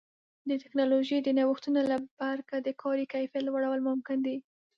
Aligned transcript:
د 0.49 0.51
ټکنالوژۍ 0.61 1.19
د 1.23 1.29
نوښتونو 1.37 1.81
له 1.91 1.97
برکه 2.19 2.55
د 2.61 2.69
کاري 2.81 3.05
کیفیت 3.13 3.43
لوړول 3.45 3.79
ممکن 3.89 4.17
دي. 4.27 4.37